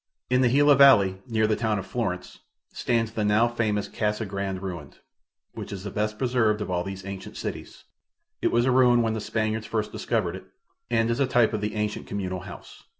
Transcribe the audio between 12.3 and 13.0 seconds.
house.